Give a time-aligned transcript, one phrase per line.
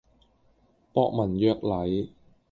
[0.95, 2.09] 博文約禮